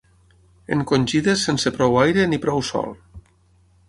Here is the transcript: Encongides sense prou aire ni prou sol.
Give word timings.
Encongides 0.75 1.43
sense 1.49 1.73
prou 1.75 1.99
aire 2.05 2.25
ni 2.31 2.39
prou 2.47 2.65
sol. 2.71 2.89